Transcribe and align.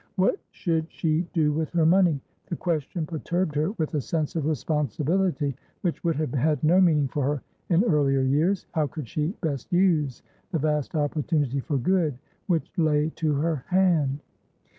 What 0.15 0.39
should 0.49 0.87
she 0.89 1.27
do 1.31 1.53
with 1.53 1.69
her 1.73 1.85
money? 1.85 2.19
The 2.47 2.55
question 2.55 3.05
perturbed 3.05 3.53
her 3.53 3.69
with 3.73 3.93
a 3.93 4.01
sense 4.01 4.35
of 4.35 4.47
responsibility 4.47 5.55
which 5.81 6.03
would 6.03 6.15
have 6.15 6.31
had 6.33 6.63
no 6.63 6.81
meaning 6.81 7.07
for 7.07 7.23
her 7.23 7.43
in 7.69 7.83
earlier 7.83 8.21
years. 8.21 8.65
How 8.71 8.87
could 8.87 9.07
she 9.07 9.27
best 9.41 9.71
use 9.71 10.23
the 10.51 10.57
vast 10.57 10.95
opportunity 10.95 11.59
for 11.59 11.77
good 11.77 12.17
which 12.47 12.71
lay 12.79 13.11
to 13.17 13.35
her 13.35 13.57
hand? 13.67 14.21